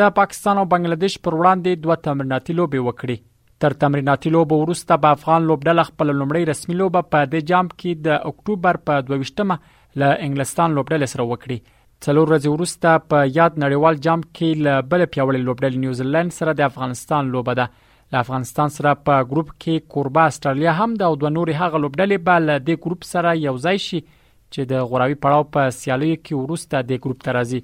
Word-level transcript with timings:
د 0.00 0.14
پاکستان 0.20 0.62
او 0.62 0.66
بنگلاديش 0.76 1.20
پر 1.26 1.36
وړاندې 1.40 1.88
دوه 1.88 2.02
تمریناتي 2.10 2.56
لوبې 2.60 2.86
وکړي 2.88 3.28
تر 3.62 3.74
تمریناتي 3.84 4.30
لوب 4.38 4.52
وروسته 4.58 5.02
به 5.04 5.18
افغان 5.18 5.44
لوبډله 5.50 5.90
خپل 5.92 6.12
لومړی 6.18 6.50
رسمي 6.54 6.76
لوب 6.82 7.00
په 7.14 7.32
د 7.36 7.46
جام 7.52 7.70
کې 7.74 8.06
د 8.06 8.22
اکتوبر 8.32 8.78
په 8.90 9.02
22مه 9.10 9.60
له 10.02 10.16
انګلستان 10.22 10.78
لوبډله 10.78 11.14
سره 11.14 11.26
وکړي 11.32 11.58
څلور 12.06 12.28
ورځې 12.28 12.52
وروسته 12.52 13.00
په 13.12 13.24
یاد 13.36 13.56
نړیوال 13.62 13.98
جام 14.04 14.20
کې 14.36 14.60
له 14.66 14.84
بل 14.92 15.02
پیاوړې 15.04 15.40
لوبډلې 15.48 15.80
نیوزیلند 15.82 16.34
سره 16.36 16.54
د 16.60 16.68
افغانستان 16.70 17.32
لوبه 17.34 17.54
ده 17.58 17.66
له 18.14 18.22
افغانستان 18.26 18.72
سره 18.76 18.92
په 19.08 19.26
ګروپ 19.32 19.50
کې 19.56 19.88
کوربا 19.96 20.24
استرالیا 20.32 20.72
هم 20.78 20.94
د 21.02 21.02
دوه 21.22 21.32
نورې 21.34 21.60
هغه 21.64 21.82
لوبډلې 21.84 22.24
به 22.30 22.46
له 22.46 22.56
دې 22.62 22.86
ګروپ 22.86 23.04
سره 23.10 23.34
یو 23.40 23.54
ځای 23.66 23.82
شي 23.88 24.00
چې 24.06 24.70
د 24.72 24.88
غوراوي 24.92 25.18
پړاو 25.26 25.50
په 25.58 25.76
سیالیو 25.80 26.20
کې 26.22 26.42
وروسته 26.44 26.82
د 26.92 27.02
ګروپ 27.06 27.20
ترازی 27.28 27.62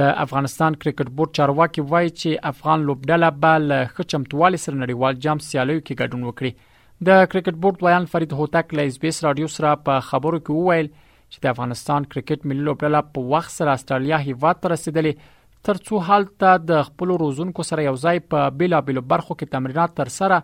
د 0.00 0.12
افغانستان 0.26 0.80
کرکټ 0.80 1.14
بورډ 1.20 1.38
چارواکي 1.40 1.86
وایي 1.94 2.12
چې 2.12 2.44
افغان 2.52 2.86
لوبډله 2.88 3.30
به 3.44 3.62
له 3.70 3.78
خچمتوالي 4.00 4.62
سره 4.64 4.80
نړیوال 4.82 5.22
جام 5.26 5.46
سیالیو 5.50 5.86
کې 5.86 5.98
ګډون 6.00 6.28
وکړي 6.28 7.08
د 7.08 7.24
کرکټ 7.32 7.64
بورډ 7.64 7.86
ویان 7.88 8.12
فرید 8.16 8.36
هوتک 8.42 8.78
له 8.80 8.90
اس 8.92 9.00
بي 9.04 9.14
اس 9.16 9.22
رادیو 9.30 9.54
سره 9.58 9.78
په 9.88 10.04
خبرو 10.12 10.44
کې 10.46 10.62
وویل 10.62 10.90
چې 11.34 11.42
د 11.44 11.50
افغانستان 11.54 12.04
کرکټ 12.10 12.44
ملي 12.50 12.64
لوبډله 12.66 12.98
په 13.16 13.30
وخت 13.36 13.54
سره 13.60 13.76
استرالیا 13.78 14.18
هیواد 14.26 14.60
ته 14.64 14.72
رسیدلې 14.72 15.32
ترڅو 15.68 16.02
حالته 16.10 16.52
د 16.72 16.84
خپل 16.90 17.12
روزونکو 17.22 17.64
سره 17.70 17.86
یو 17.86 17.96
ځای 18.04 18.20
په 18.34 18.52
بیلابیلو 18.60 19.02
برخو 19.14 19.32
کې 19.40 19.54
تمرینات 19.54 19.96
تر 20.02 20.12
سره 20.18 20.38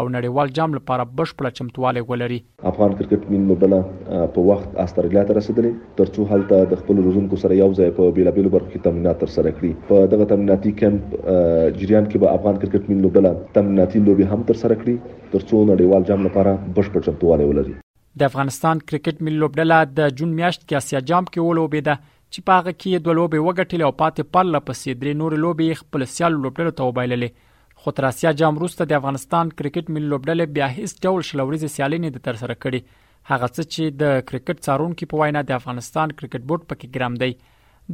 او 0.00 0.02
نړیوال 0.16 0.52
جام 0.56 0.74
لپاره 0.78 1.06
بشپړ 1.20 1.54
چمتوالی 1.58 2.02
ولري 2.10 2.38
افغان 2.72 2.92
کرکټ 3.00 3.32
مين 3.32 3.48
لوبډله 3.48 4.28
په 4.36 4.46
وخت 4.50 4.78
استرالیا 4.84 5.24
ته 5.30 5.38
رسیدلې 5.40 5.98
ترڅو 6.02 6.28
هلته 6.34 6.70
د 6.74 6.82
خپل 6.84 7.02
روزونکو 7.08 7.40
سره 7.46 7.58
یو 7.62 7.68
ځای 7.80 7.96
په 7.98 8.14
بیلابیلو 8.20 8.54
برخو 8.58 8.70
کې 8.70 8.86
تمرینات 8.88 9.20
تر 9.24 9.34
سره 9.40 9.56
کړي 9.58 9.92
په 9.92 10.12
دغه 10.14 10.30
تمریناتي 10.36 10.74
کیمپ 10.84 11.18
جریان 11.20 12.08
کې 12.12 12.24
به 12.24 12.36
افغان 12.40 12.62
کرکټ 12.64 12.92
مين 12.94 13.02
لوبډله 13.04 13.52
تمریناتي 13.60 14.04
لوبي 14.10 14.30
هم 14.34 14.48
تر 14.52 14.62
سره 14.64 14.80
کړي 14.84 15.30
ترڅو 15.36 15.66
نړیوال 15.74 16.10
جام 16.14 16.24
لپاره 16.30 16.56
بشپړ 16.80 17.08
چمتوالی 17.10 17.50
ولري 17.52 17.80
د 18.18 18.24
افغانستان 18.28 18.78
کرکټ 18.90 19.20
ملي 19.26 19.36
لوبډله 19.40 19.92
د 19.98 20.16
جون 20.20 20.32
میاشت 20.38 20.62
کې 20.62 20.76
اسیا 20.84 21.00
جام 21.10 21.24
کې 21.26 21.46
ولوبیده 21.50 21.94
چې 22.04 22.46
په 22.48 22.58
هغه 22.62 22.72
کې 22.80 23.04
د 23.08 23.18
لوبې 23.18 23.44
وګټلې 23.44 23.86
او 23.88 23.92
پاتې 24.00 24.32
پرله 24.36 24.60
پسې 24.70 24.98
درې 25.02 25.18
نور 25.20 25.36
لوبې 25.44 25.78
خپل 25.82 26.06
سیال 26.14 26.34
لوبډلو 26.44 26.74
ته 26.80 26.88
وبایللې 26.90 27.82
خو 27.84 27.92
تر 27.98 28.06
اسیا 28.08 28.32
جام 28.40 28.56
وروسته 28.60 28.86
د 28.92 28.98
افغانستان 29.00 29.52
کرکټ 29.60 29.94
ملي 29.98 30.10
لوبډله 30.14 30.48
بیا 30.58 30.68
هیڅ 30.72 31.06
ډول 31.06 31.28
شلوريزي 31.30 31.70
سیالي 31.76 32.02
نه 32.06 32.24
تر 32.26 32.40
سره 32.42 32.58
کړې 32.64 32.98
هغه 33.32 33.50
څه 33.52 33.70
چې 33.72 34.02
د 34.02 34.18
کرکټ 34.30 34.58
څارونکو 34.66 35.10
په 35.14 35.22
وینا 35.22 35.44
د 35.52 35.56
افغانستان 35.60 36.16
کرکټ 36.20 36.42
بورډ 36.50 36.70
پکې 36.72 36.98
ګرام 36.98 37.20
دی 37.24 37.30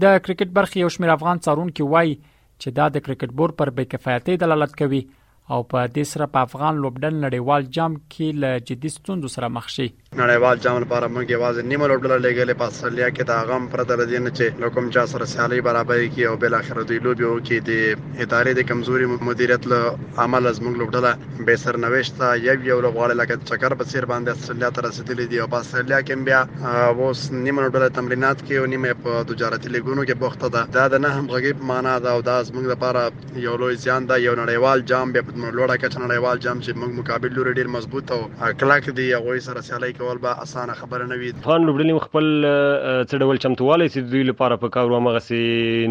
د 0.06 0.16
کرکټ 0.24 0.56
برخې 0.60 0.86
یو 0.86 0.94
شمېر 0.96 1.18
افغان 1.18 1.44
څارونکو 1.48 1.90
وایي 1.96 2.16
چې 2.16 2.78
دا 2.80 2.88
د 2.96 3.06
کرکټ 3.08 3.38
بورډ 3.40 3.60
پر 3.62 3.74
بې 3.76 3.94
کفایتۍ 3.96 4.42
دلالت 4.44 4.76
کوي 4.82 5.02
او 5.54 5.58
په 5.72 5.82
دې 5.96 6.12
سره 6.14 6.26
په 6.36 6.48
افغان 6.48 6.78
لوبډل 6.84 7.14
نړیوال 7.24 7.66
جام 7.78 7.92
کې 8.02 8.44
له 8.44 8.64
جدي 8.70 8.90
ستونزو 8.98 9.28
سره 9.38 9.50
مخ 9.58 9.68
شي 9.74 9.86
نړیوال 10.22 10.58
جام 10.64 10.76
لپاره 10.82 11.06
موږ 11.14 11.30
یوازې 11.34 11.64
نیمه 11.70 11.88
لوبډله 11.90 12.16
لګلې 12.26 12.54
په 12.60 12.68
استرالیا 12.72 13.08
کې 13.16 13.24
دا 13.30 13.36
غم 13.48 13.64
پرته 13.72 13.96
لدی 14.00 14.20
نه 14.26 14.30
چې 14.36 14.62
لکم 14.64 14.86
چا 14.96 15.02
سره 15.12 15.26
سیالي 15.32 15.58
برابر 15.68 15.98
کی 16.14 16.24
او 16.28 16.34
بل 16.44 16.54
اخر 16.58 16.78
دوی 16.90 16.98
لوبي 17.06 17.26
او 17.30 17.34
کې 17.38 17.66
د 17.68 18.22
ادارې 18.24 18.58
د 18.58 18.68
کمزوري 18.70 19.08
مدیریت 19.30 19.68
له 19.72 19.90
عمل 20.24 20.50
از 20.52 20.60
موږ 20.64 20.82
لوبډله 20.82 21.44
به 21.50 21.60
سرنوشت 21.64 22.22
یو 22.44 22.54
یو 22.68 22.78
لوبغاړي 22.84 23.16
لکه 23.22 23.48
چکر 23.50 23.76
په 23.82 23.90
سیر 23.92 24.06
باندې 24.12 24.44
استرالیا 24.44 24.70
ته 24.78 24.86
رسیدلې 24.88 25.30
دي 25.34 25.42
او 25.44 25.50
په 25.56 25.62
استرالیا 25.66 26.00
کې 26.04 26.24
بیا 26.30 26.94
اوس 26.96 27.26
نیمه 27.34 27.66
لوبډله 27.66 27.94
تمرینات 28.00 28.42
کې 28.46 28.62
او 28.62 28.72
نیمه 28.74 28.96
په 29.06 29.26
تجارتي 29.32 29.74
لګونو 29.76 30.08
کې 30.08 30.22
بوخته 30.24 30.52
ده 30.56 30.66
دا 30.78 30.86
د 30.96 31.04
نه 31.06 31.12
هم 31.20 31.30
غیب 31.46 31.62
معنا 31.72 31.98
ده 32.08 32.14
او 32.18 32.24
دا 32.30 32.38
زموږ 32.50 32.76
لپاره 32.76 33.44
یو 33.48 33.58
لوی 33.64 33.80
زیان 33.86 34.08
ده 34.12 34.20
یو 34.24 34.34
نړیوال 34.40 34.88
جام 34.94 35.14
به 35.18 35.26
په 35.30 35.36
لوړه 35.36 35.82
کچه 35.86 36.02
نړیوال 36.06 36.44
جام 36.48 36.66
چې 36.66 36.82
موږ 36.82 36.98
مقابل 37.04 37.38
لوري 37.38 37.54
ډیر 37.62 37.72
مضبوط 37.78 38.16
او 38.18 38.20
کلاک 38.64 38.90
دی 39.00 39.12
هغه 39.14 39.38
سره 39.50 39.68
سیالي 39.70 39.92
کوي 39.92 40.04
کول 40.06 40.18
به 40.18 40.42
اسانه 40.42 40.72
خبره 40.80 41.04
نه 41.10 41.16
وي 41.20 41.30
فان 41.46 41.60
لوبډلې 41.66 42.02
خپل 42.06 42.26
څه 42.32 43.18
ډول 43.24 43.38
چمتووالی 43.44 43.86
سي 43.94 44.00
دوی 44.10 44.22
لپاره 44.28 44.58
په 44.64 44.68
کارو 44.76 44.98
مغه 45.06 45.22
سي 45.28 45.38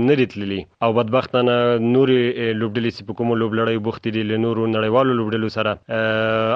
نریتللی 0.03 0.59
او 0.87 0.93
بدبختانه 0.97 1.55
نور 1.85 2.11
لوبډلې 2.11 2.93
سي 2.99 3.05
په 3.09 3.17
کوم 3.21 3.33
لوبلړې 3.41 3.81
بوختي 3.87 4.13
دي 4.17 4.23
لنورو 4.29 4.67
نړیوالو 4.75 5.17
لوبډلو 5.21 5.49
سره 5.55 5.73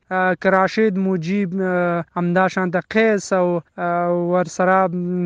کراشید 0.46 1.00
موجیب 1.06 1.56
امدا 2.24 2.46
شانت 2.56 2.78
قیس 2.96 3.28
او 3.40 3.46
ورسره 4.34 4.76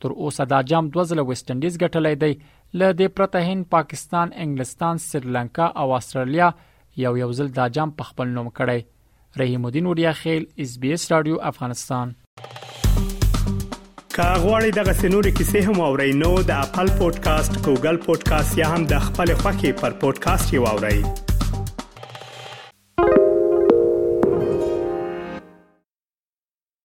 تر 0.05 0.15
اوسه 0.23 0.47
دا 0.55 0.59
جام 0.71 0.89
دوه 0.95 1.05
ځله 1.11 1.25
ویسټ 1.29 1.53
انډیز 1.53 1.77
ګټلې 1.83 2.15
دی 2.23 2.81
له 2.81 2.89
دې 3.01 3.13
پرته 3.19 3.45
هند 3.51 3.69
پاکستان 3.77 4.27
انګلستان 4.45 5.01
سریلانکا 5.05 5.69
او 5.83 5.87
استرالیا 6.01 6.49
یو 7.05 7.13
یو 7.23 7.31
ځل 7.39 7.55
دا 7.61 7.69
جام 7.79 7.95
په 8.01 8.09
خپل 8.11 8.35
نوم 8.39 8.51
کړی 8.61 8.89
رحیم 9.43 9.69
الدین 9.71 9.89
وړیا 9.91 10.23
خیل 10.25 10.49
اس 10.67 10.75
بي 10.85 10.93
اس 10.97 11.07
رادیو 11.15 11.39
افغانستان 11.53 12.13
کاغوري 14.15 14.71
دغه 14.77 15.01
سنوري 15.03 15.37
کیسې 15.37 15.69
هم 15.69 15.83
او 15.87 15.91
رینو 16.03 16.33
د 16.53 16.65
خپل 16.71 16.97
پودکاسټ 17.01 17.67
ګوګل 17.67 18.05
پودکاسټ 18.07 18.63
یا 18.63 18.73
هم 18.75 18.87
د 18.95 19.05
خپل 19.09 19.35
خاكي 19.43 19.75
پر 19.83 19.97
پودکاسټ 20.05 20.59
یو 20.59 20.73
اورئ 20.77 21.32